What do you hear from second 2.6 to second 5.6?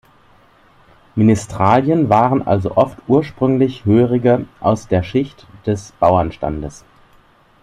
oft ursprünglich Hörige aus der Schicht